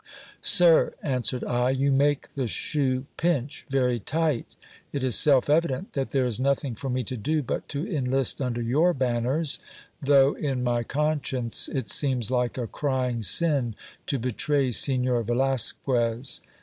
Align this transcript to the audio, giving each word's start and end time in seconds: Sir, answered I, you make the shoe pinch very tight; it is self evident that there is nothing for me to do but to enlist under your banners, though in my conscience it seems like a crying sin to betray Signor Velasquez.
Sir, 0.41 0.95
answered 1.03 1.43
I, 1.43 1.69
you 1.69 1.91
make 1.91 2.29
the 2.29 2.47
shoe 2.47 3.05
pinch 3.17 3.67
very 3.69 3.99
tight; 3.99 4.55
it 4.91 5.03
is 5.03 5.15
self 5.15 5.47
evident 5.47 5.93
that 5.93 6.09
there 6.09 6.25
is 6.25 6.39
nothing 6.39 6.73
for 6.73 6.89
me 6.89 7.03
to 7.03 7.15
do 7.15 7.43
but 7.43 7.69
to 7.69 7.85
enlist 7.87 8.41
under 8.41 8.63
your 8.63 8.95
banners, 8.95 9.59
though 10.01 10.33
in 10.33 10.63
my 10.63 10.81
conscience 10.81 11.67
it 11.67 11.87
seems 11.87 12.31
like 12.31 12.57
a 12.57 12.65
crying 12.65 13.21
sin 13.21 13.75
to 14.07 14.17
betray 14.17 14.71
Signor 14.71 15.21
Velasquez. 15.21 16.41